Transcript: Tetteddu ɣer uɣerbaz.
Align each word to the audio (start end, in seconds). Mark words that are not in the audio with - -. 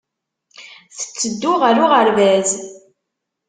Tetteddu 0.97 1.53
ɣer 1.61 1.75
uɣerbaz. 1.83 2.49